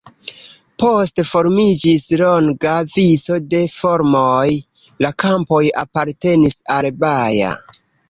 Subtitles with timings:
[0.83, 4.49] Poste formiĝis longa vico de farmoj,
[5.07, 7.57] la kampoj apartenis al Baja.